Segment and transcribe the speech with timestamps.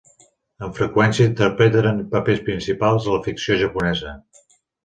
[0.67, 4.19] Amb freqüència, interpreten papers principals a la ficció japonesa.